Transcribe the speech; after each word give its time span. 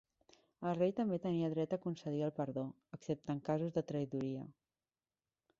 El 0.69 0.71
rei 0.77 0.93
també 0.99 1.19
tenia 1.25 1.51
dret 1.55 1.75
a 1.77 1.79
concedir 1.83 2.25
el 2.29 2.33
perdó, 2.41 2.65
excepte 2.99 3.37
en 3.37 3.45
casos 3.51 3.77
de 3.79 3.85
traïdoria. 3.93 4.51